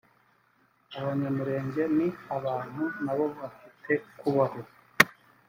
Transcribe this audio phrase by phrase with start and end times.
[0.99, 4.59] abanyamulenge ni abantu nabo bafite kubaho